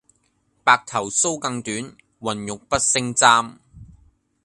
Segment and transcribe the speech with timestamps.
[0.63, 1.75] 白頭搔更短，
[2.21, 3.59] 渾欲不勝簪。